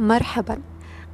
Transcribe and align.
مرحبا. 0.00 0.60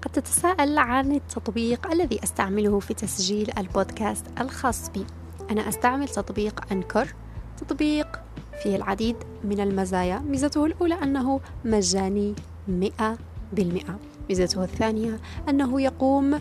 قد 0.03 0.11
تتساءل 0.13 0.79
عن 0.79 1.13
التطبيق 1.13 1.93
الذي 1.93 2.25
أستعمله 2.25 2.81
في 2.81 2.95
تسجيل 2.95 3.51
البودكاست 3.59 4.27
الخاص 4.41 4.91
بي. 4.91 5.07
أنا 5.51 5.69
أستعمل 5.69 6.09
تطبيق 6.09 6.73
أنكر. 6.73 7.15
تطبيق 7.57 8.21
فيه 8.63 8.77
العديد 8.77 9.17
من 9.45 9.61
المزايا. 9.61 10.19
ميزته 10.19 10.67
الأولى 10.67 10.95
أنه 10.95 11.41
مجاني 11.65 12.35
مئة 12.69 13.19
بالمئة. 13.53 13.99
ميزته 14.29 14.65
الثانية 14.65 15.21
أنه 15.49 15.81
يقوم 15.81 16.41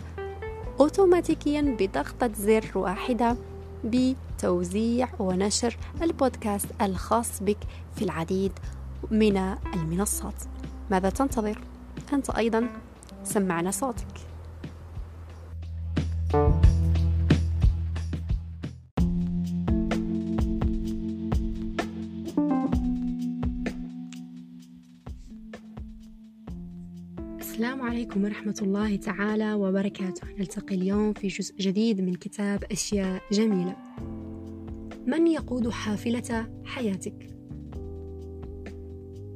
أوتوماتيكيا 0.80 1.76
بضغطة 1.78 2.30
زر 2.32 2.70
واحدة 2.74 3.36
بتوزيع 3.84 5.08
ونشر 5.18 5.76
البودكاست 6.02 6.68
الخاص 6.82 7.42
بك 7.42 7.58
في 7.96 8.04
العديد 8.04 8.52
من 9.10 9.36
المنصات. 9.74 10.42
ماذا 10.90 11.10
تنتظر؟ 11.10 11.58
أنت 12.12 12.30
أيضا 12.30 12.68
سمعنا 13.24 13.70
صوتك. 13.70 14.06
السلام 27.40 27.82
عليكم 27.82 28.24
ورحمة 28.24 28.56
الله 28.62 28.96
تعالى 28.96 29.54
وبركاته. 29.54 30.28
نلتقي 30.38 30.74
اليوم 30.74 31.12
في 31.12 31.28
جزء 31.28 31.56
جديد 31.56 32.00
من 32.00 32.14
كتاب 32.14 32.64
أشياء 32.64 33.22
جميلة. 33.32 33.76
من 35.06 35.26
يقود 35.26 35.68
حافلة 35.68 36.48
حياتك؟ 36.64 37.35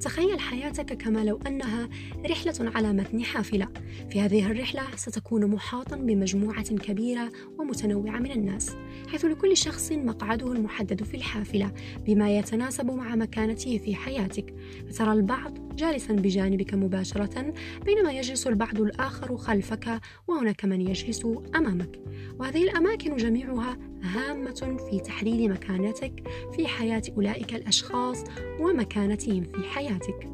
تخيل 0.01 0.41
حياتك 0.41 0.93
كما 0.97 1.25
لو 1.25 1.41
أنها 1.47 1.89
رحلة 2.31 2.71
على 2.75 2.93
متن 2.93 3.25
حافلة. 3.25 3.69
في 4.11 4.21
هذه 4.21 4.47
الرحلة 4.47 4.83
ستكون 4.97 5.47
محاطا 5.47 5.97
بمجموعة 5.97 6.77
كبيرة 6.77 7.33
ومتنوعة 7.59 8.19
من 8.19 8.31
الناس 8.31 8.77
حيث 9.09 9.25
لكل 9.25 9.57
شخص 9.57 9.93
مقعده 9.93 10.53
المحدد 10.53 11.03
في 11.03 11.17
الحافلة 11.17 11.73
بما 12.07 12.39
يتناسب 12.39 12.91
مع 12.91 13.17
مكانته 13.17 13.79
في 13.79 13.95
حياتك. 13.95 14.55
فترى 14.91 15.13
البعض 15.13 15.77
جالسا 15.77 16.13
بجانبك 16.13 16.75
مباشرة 16.75 17.55
بينما 17.85 18.13
يجلس 18.13 18.47
البعض 18.47 18.81
الآخر 18.81 19.37
خلفك 19.37 20.01
وهناك 20.29 20.65
من 20.65 20.81
يجلس 20.81 21.27
أمامك. 21.57 22.01
وهذه 22.39 22.63
الأماكن 22.63 23.17
جميعها 23.17 23.79
هامة 24.03 24.79
في 24.91 25.01
تحديد 25.01 25.51
مكانتك 25.51 26.29
في 26.57 26.67
حياة 26.67 27.03
أولئك 27.17 27.55
الأشخاص 27.55 28.25
ومكانتهم 28.61 29.43
في 29.43 29.63
حياتك. 29.63 30.31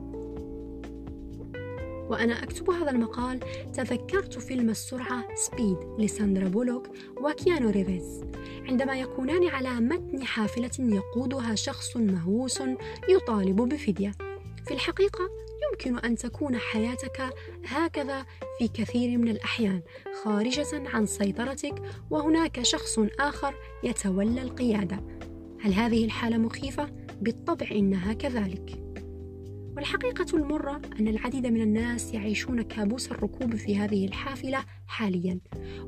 وأنا 2.11 2.43
أكتب 2.43 2.71
هذا 2.71 2.91
المقال 2.91 3.41
تذكرت 3.73 4.39
فيلم 4.39 4.71
السرعة 4.71 5.35
Speed 5.35 5.77
لساندرا 5.99 6.49
بولوك 6.49 6.89
وكيانو 7.21 7.71
ريفيز 7.71 8.25
عندما 8.69 9.01
يكونان 9.01 9.49
على 9.49 9.71
متن 9.81 10.25
حافلة 10.25 10.71
يقودها 10.79 11.55
شخص 11.55 11.97
مهووس 11.97 12.63
يطالب 13.09 13.57
بفدية. 13.57 14.13
في 14.67 14.75
الحقيقة 14.75 15.31
يمكن 15.71 15.99
أن 15.99 16.17
تكون 16.17 16.57
حياتك 16.57 17.35
هكذا 17.67 18.27
في 18.59 18.69
كثير 18.69 19.19
من 19.19 19.29
الأحيان 19.29 19.83
خارجة 20.25 20.67
عن 20.73 21.07
سيطرتك 21.07 21.83
وهناك 22.11 22.63
شخص 22.63 22.99
آخر 23.21 23.55
يتولى 23.85 24.43
القيادة. 24.43 25.01
هل 25.61 25.73
هذه 25.73 26.05
الحالة 26.05 26.39
مخيفة؟ 26.39 26.91
بالطبع 27.21 27.67
إنها 27.71 28.13
كذلك. 28.13 28.83
والحقيقة 29.77 30.37
المرة 30.37 30.81
أن 31.01 31.09
العديد 31.09 31.47
من 31.47 31.61
الناس 31.61 32.15
يعيشون 32.15 32.63
كابوس 32.63 33.13
الركوب 33.13 33.55
في 33.55 33.77
هذه 33.77 34.07
الحافلة 34.07 34.65
حاليا 34.87 35.41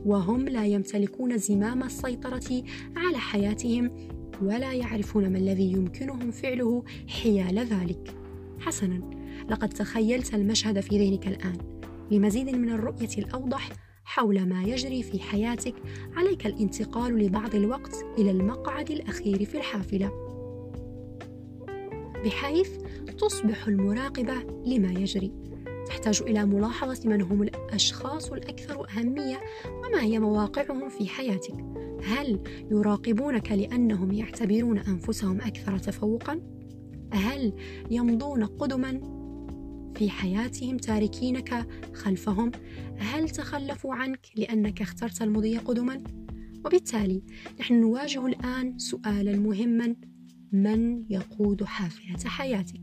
وهم 0.04 0.48
لا 0.48 0.66
يمتلكون 0.66 1.38
زمام 1.38 1.82
السيطرة 1.82 2.62
على 2.96 3.18
حياتهم 3.18 4.08
ولا 4.42 4.72
يعرفون 4.72 5.32
ما 5.32 5.38
الذي 5.38 5.72
يمكنهم 5.72 6.30
فعله 6.30 6.84
حيال 7.08 7.58
ذلك. 7.58 8.14
حسنا. 8.60 9.17
لقد 9.50 9.68
تخيلت 9.68 10.34
المشهد 10.34 10.80
في 10.80 10.98
ذهنك 10.98 11.28
الآن. 11.28 11.58
لمزيد 12.10 12.48
من 12.48 12.70
الرؤية 12.70 13.18
الأوضح 13.18 13.70
حول 14.04 14.48
ما 14.48 14.62
يجري 14.62 15.02
في 15.02 15.20
حياتك 15.20 15.74
عليك 16.16 16.46
الانتقال 16.46 17.18
لبعض 17.18 17.54
الوقت 17.54 17.96
إلى 18.18 18.30
المقعد 18.30 18.90
الأخير 18.90 19.44
في 19.44 19.56
الحافلة. 19.58 20.10
بحيث 22.24 22.70
تصبح 23.18 23.68
المراقبة 23.68 24.34
لما 24.66 24.92
يجري. 24.92 25.32
تحتاج 25.86 26.22
إلى 26.22 26.44
ملاحظة 26.44 27.08
من 27.08 27.22
هم 27.22 27.42
الأشخاص 27.42 28.32
الأكثر 28.32 28.86
أهمية 28.90 29.40
وما 29.66 30.02
هي 30.02 30.18
مواقعهم 30.18 30.88
في 30.88 31.08
حياتك. 31.08 31.54
هل 32.04 32.40
يراقبونك 32.70 33.52
لأنهم 33.52 34.12
يعتبرون 34.12 34.78
أنفسهم 34.78 35.40
أكثر 35.40 35.78
تفوقا؟ 35.78 36.40
هل 37.12 37.52
يمضون 37.90 38.44
قدما؟ 38.44 39.17
في 39.98 40.10
حياتهم 40.10 40.76
تاركينك 40.76 41.66
خلفهم 41.94 42.50
هل 42.98 43.30
تخلفوا 43.30 43.94
عنك 43.94 44.26
لأنك 44.36 44.82
اخترت 44.82 45.22
المضي 45.22 45.58
قدما؟ 45.58 46.02
وبالتالي 46.64 47.22
نحن 47.60 47.80
نواجه 47.80 48.26
الآن 48.26 48.78
سؤالا 48.78 49.36
مهما 49.36 49.96
من 50.52 51.04
يقود 51.10 51.64
حافلة 51.64 52.18
حياتك؟ 52.26 52.80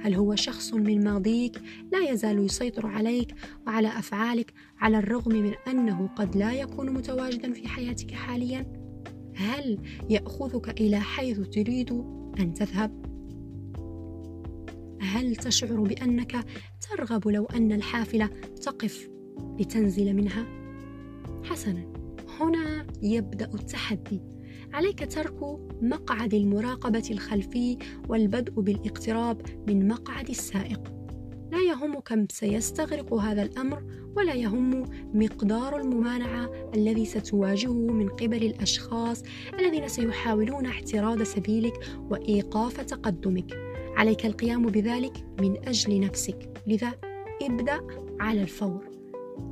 هل 0.00 0.14
هو 0.14 0.34
شخص 0.34 0.74
من 0.74 1.04
ماضيك 1.04 1.60
لا 1.92 2.10
يزال 2.10 2.44
يسيطر 2.44 2.86
عليك 2.86 3.34
وعلى 3.66 3.88
أفعالك 3.88 4.52
على 4.78 4.98
الرغم 4.98 5.32
من 5.32 5.52
أنه 5.68 6.06
قد 6.06 6.36
لا 6.36 6.52
يكون 6.52 6.90
متواجدا 6.90 7.52
في 7.52 7.68
حياتك 7.68 8.10
حاليا؟ 8.10 8.72
هل 9.34 9.78
يأخذك 10.10 10.80
إلى 10.80 11.00
حيث 11.00 11.40
تريد 11.40 11.92
أن 12.40 12.54
تذهب؟ 12.54 13.07
هل 15.00 15.36
تشعر 15.36 15.80
بأنك 15.80 16.44
ترغب 16.80 17.28
لو 17.28 17.44
أن 17.44 17.72
الحافلة 17.72 18.26
تقف 18.62 19.08
لتنزل 19.60 20.14
منها؟ 20.14 20.46
حسنا 21.44 21.92
هنا 22.40 22.86
يبدأ 23.02 23.50
التحدي. 23.54 24.22
عليك 24.72 25.12
ترك 25.12 25.58
مقعد 25.82 26.34
المراقبة 26.34 27.08
الخلفي 27.10 27.78
والبدء 28.08 28.60
بالاقتراب 28.60 29.42
من 29.68 29.88
مقعد 29.88 30.28
السائق. 30.28 30.98
لا 31.52 31.58
يهم 31.58 32.00
كم 32.00 32.26
سيستغرق 32.30 33.14
هذا 33.14 33.42
الأمر 33.42 33.82
ولا 34.16 34.34
يهم 34.34 34.84
مقدار 35.14 35.80
الممانعة 35.80 36.70
الذي 36.74 37.04
ستواجهه 37.04 37.92
من 37.92 38.08
قبل 38.08 38.44
الأشخاص 38.44 39.22
الذين 39.58 39.88
سيحاولون 39.88 40.66
اعتراض 40.66 41.22
سبيلك 41.22 41.74
وإيقاف 42.10 42.80
تقدمك. 42.80 43.67
عليك 43.98 44.26
القيام 44.26 44.66
بذلك 44.66 45.24
من 45.40 45.68
أجل 45.68 46.00
نفسك. 46.00 46.50
لذا 46.66 46.92
ابدأ 47.42 47.80
على 48.20 48.42
الفور. 48.42 48.84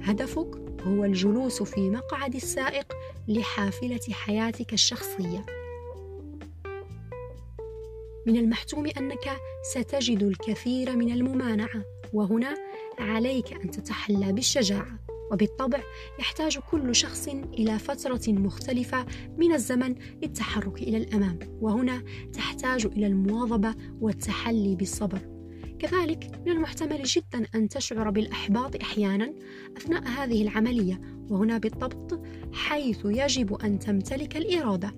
هدفك 0.02 0.80
هو 0.82 1.04
الجلوس 1.04 1.62
في 1.62 1.90
مقعد 1.90 2.34
السائق 2.34 2.92
لحافلة 3.28 4.00
حياتك 4.12 4.72
الشخصية. 4.72 5.46
من 8.26 8.36
المحتوم 8.36 8.86
أنك 8.86 9.36
ستجد 9.62 10.22
الكثير 10.22 10.96
من 10.96 11.12
الممانعة 11.12 11.84
وهنا 12.12 12.54
عليك 12.98 13.52
أن 13.52 13.70
تتحلى 13.70 14.32
بالشجاعة. 14.32 14.98
وبالطبع 15.32 15.80
يحتاج 16.18 16.58
كل 16.58 16.94
شخص 16.94 17.28
إلى 17.28 17.78
فترة 17.78 18.22
مختلفة 18.28 19.06
من 19.38 19.52
الزمن 19.52 19.94
للتحرك 20.22 20.82
إلى 20.82 20.96
الأمام 20.96 21.38
وهنا 21.60 22.02
تحتاج 22.32 22.86
إلى 22.86 23.06
المواظبة 23.06 23.74
والتحلي 24.00 24.76
بالصبر. 24.76 25.18
كذلك 25.78 26.40
من 26.46 26.52
المحتمل 26.52 27.02
جدا 27.02 27.46
أن 27.54 27.68
تشعر 27.68 28.10
بالإحباط 28.10 28.76
أحيانا 28.82 29.34
أثناء 29.76 30.02
هذه 30.02 30.42
العملية 30.42 31.00
وهنا 31.30 31.58
بالضبط 31.58 32.20
حيث 32.52 32.98
يجب 33.04 33.54
أن 33.54 33.78
تمتلك 33.78 34.36
الإرادة. 34.36 34.94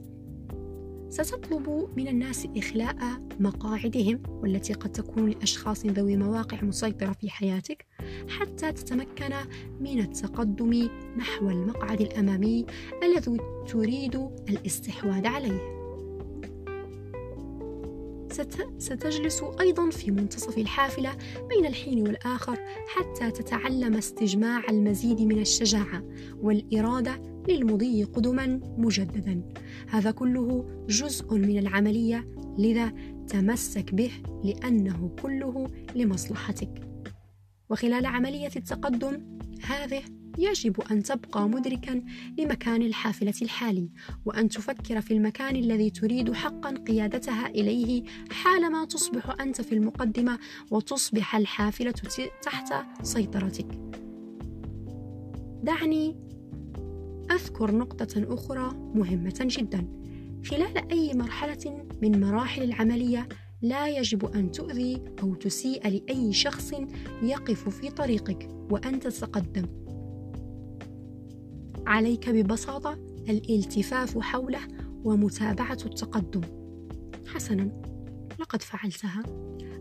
ستطلب 1.09 1.89
من 1.97 2.09
الناس 2.09 2.47
إخلاء 2.57 2.97
مقاعدهم 3.41 4.23
والتي 4.27 4.73
قد 4.73 4.93
تكون 4.93 5.31
لأشخاص 5.31 5.87
ذوي 5.87 6.17
مواقع 6.17 6.63
مسيطرة 6.63 7.13
في 7.13 7.31
حياتك 7.31 7.87
حتى 8.29 8.73
تتمكن 8.73 9.35
من 9.81 10.01
التقدم 10.01 10.89
نحو 11.17 11.51
المقعد 11.51 12.01
الأمامي 12.01 12.67
الذي 13.03 13.37
تريد 13.69 14.29
الاستحواذ 14.49 15.27
عليه. 15.27 15.79
ستجلس 18.79 19.45
أيضا 19.61 19.91
في 19.91 20.11
منتصف 20.11 20.59
الحافلة 20.59 21.17
بين 21.49 21.67
الحين 21.67 22.03
والآخر 22.03 22.59
حتى 22.87 23.31
تتعلم 23.31 23.97
استجماع 23.97 24.63
المزيد 24.71 25.21
من 25.21 25.41
الشجاعة 25.41 26.03
والإرادة 26.41 27.23
للمضي 27.49 28.05
قدما 28.05 28.61
مجددا. 28.79 29.43
هذا 29.89 30.11
كله 30.11 30.65
جزء 30.89 31.35
من 31.35 31.59
العملية 31.59 32.29
لذا 32.59 32.93
تمسك 33.29 33.95
به 33.95 34.11
لأنه 34.45 35.11
كله 35.23 35.67
لمصلحتك. 35.95 36.88
وخلال 37.71 38.07
عملية 38.07 38.51
التقدم 38.57 39.39
هذه 39.63 40.03
يجب 40.39 40.81
أن 40.81 41.03
تبقى 41.03 41.49
مدركا 41.49 42.03
لمكان 42.39 42.83
الحافلة 42.83 43.35
الحالي 43.43 43.89
وأن 44.25 44.49
تفكر 44.49 45.01
في 45.01 45.15
المكان 45.15 45.57
الذي 45.57 45.91
تريد 45.91 46.33
حقا 46.33 46.75
قيادتها 46.89 47.47
إليه 47.47 48.05
حالما 48.31 48.85
تصبح 48.85 49.41
أنت 49.41 49.61
في 49.61 49.75
المقدمة 49.75 50.39
وتصبح 50.71 51.37
الحافلة 51.37 51.95
تحت 52.43 52.75
سيطرتك. 53.03 53.67
دعني 55.63 56.17
أذكر 57.31 57.75
نقطة 57.75 58.35
أخرى 58.35 58.71
مهمة 58.95 59.39
جدا. 59.41 59.89
خلال 60.51 60.91
أي 60.93 61.15
مرحلة 61.15 61.87
من 62.03 62.21
مراحل 62.21 62.63
العملية 62.63 63.29
لا 63.63 63.89
يجب 63.89 64.25
أن 64.25 64.51
تؤذي 64.51 65.03
أو 65.23 65.35
تسيء 65.35 65.89
لأي 65.89 66.33
شخص 66.33 66.73
يقف 67.23 67.69
في 67.69 67.91
طريقك 67.91 68.49
وأنت 68.71 69.07
تتقدم. 69.07 69.65
عليك 71.87 72.29
ببساطة 72.31 72.93
الالتفاف 73.29 74.19
حوله 74.19 74.61
ومتابعة 75.05 75.79
التقدم. 75.87 76.41
حسنا 77.27 77.83
لقد 78.41 78.63
فعلتها. 78.63 79.23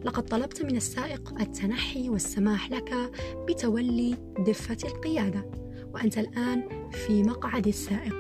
لقد 0.06 0.24
طلبت 0.24 0.62
من 0.62 0.76
السائق 0.76 1.42
التنحي 1.42 2.10
والسماح 2.10 2.72
لك 2.72 3.12
بتولي 3.50 4.16
دفة 4.40 4.78
القيادة 4.86 5.52
وأنت 5.94 6.18
الآن 6.18 6.90
في 6.92 7.24
مقعد 7.24 7.68
السائق. 7.68 8.16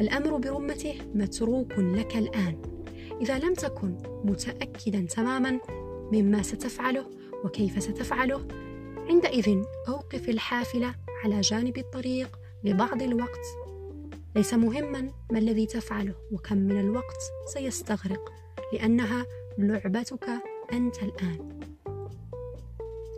الأمر 0.00 0.36
برمته 0.36 0.94
متروك 1.14 1.78
لك 1.78 2.16
الآن. 2.16 2.71
إذا 3.22 3.38
لم 3.38 3.54
تكن 3.54 3.96
متأكدا 4.24 5.06
تماما 5.06 5.60
مما 6.12 6.42
ستفعله 6.42 7.10
وكيف 7.44 7.82
ستفعله 7.82 8.48
عندئذ 9.08 9.62
أوقف 9.88 10.28
الحافلة 10.28 10.94
على 11.24 11.40
جانب 11.40 11.78
الطريق 11.78 12.38
لبعض 12.64 13.02
الوقت. 13.02 13.46
ليس 14.36 14.54
مهما 14.54 15.12
ما 15.32 15.38
الذي 15.38 15.66
تفعله 15.66 16.14
وكم 16.32 16.56
من 16.56 16.80
الوقت 16.80 17.18
سيستغرق 17.46 18.32
لأنها 18.72 19.26
لعبتك 19.58 20.28
أنت 20.72 21.02
الآن. 21.02 21.60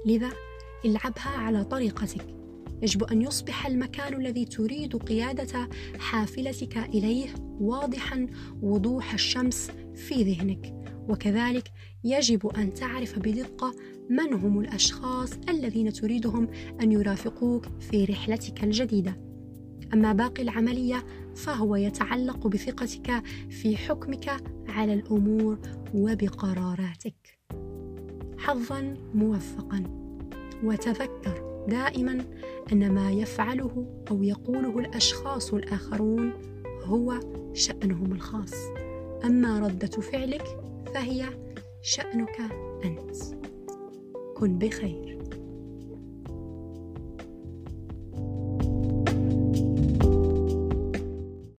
لذا 0.07 0.31
العبها 0.85 1.31
على 1.37 1.65
طريقتك. 1.65 2.27
يجب 2.83 3.05
أن 3.05 3.23
يصبح 3.23 3.67
المكان 3.67 4.15
الذي 4.15 4.45
تريد 4.45 4.97
قيادة 4.97 5.69
حافلتك 5.99 6.77
إليه 6.77 7.29
واضحا 7.61 8.27
وضوح 8.63 9.13
الشمس 9.13 9.71
في 9.95 10.23
ذهنك. 10.23 10.75
وكذلك 11.09 11.73
يجب 12.05 12.47
أن 12.47 12.75
تعرف 12.75 13.19
بدقة 13.19 13.75
من 14.11 14.33
هم 14.35 14.61
الأشخاص 14.61 15.31
الذين 15.49 15.93
تريدهم 15.93 16.49
أن 16.83 16.93
يرافقوك 16.93 17.67
في 17.81 18.05
رحلتك 18.05 18.65
الجديدة. 18.65 19.21
أما 19.93 20.13
باقي 20.13 20.43
العملية 20.43 21.05
فهو 21.37 21.77
يتعلق 21.77 22.47
بثقتك 22.47 23.23
في 23.51 23.77
حكمك 23.77 24.37
على 24.69 24.95
الأمور 24.95 25.59
وبقراراتك. 25.95 27.39
حظا 28.39 28.95
موفقا. 29.15 29.85
وتذكر 30.65 31.65
دائما 31.69 32.25
أن 32.73 32.93
ما 32.93 33.13
يفعله 33.13 34.03
أو 34.11 34.23
يقوله 34.23 34.79
الأشخاص 34.79 35.55
الآخرون 35.55 36.33
هو 36.85 37.21
شأنهم 37.53 38.13
الخاص. 38.13 38.84
أما 39.25 39.61
ردة 39.61 40.01
فعلك 40.01 40.47
فهي 40.95 41.25
شأنك 41.83 42.41
أنت. 42.85 43.17
كن 44.37 44.59
بخير. 44.59 45.19